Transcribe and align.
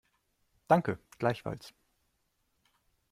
Danke, 0.67 0.97
gleichfalls. 1.19 1.75